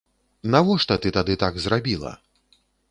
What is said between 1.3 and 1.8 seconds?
так